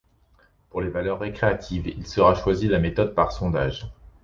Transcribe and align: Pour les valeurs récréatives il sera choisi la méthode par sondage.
Pour 0.71 0.81
les 0.81 0.89
valeurs 0.89 1.19
récréatives 1.19 1.85
il 1.85 2.07
sera 2.07 2.33
choisi 2.33 2.67
la 2.67 2.79
méthode 2.79 3.13
par 3.13 3.31
sondage. 3.31 3.85